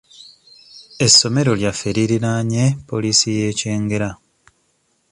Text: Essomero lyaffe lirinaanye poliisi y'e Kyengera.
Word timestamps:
Essomero 1.05 1.51
lyaffe 1.59 1.89
lirinaanye 1.95 2.63
poliisi 2.89 3.27
y'e 3.37 3.49
Kyengera. 3.59 4.09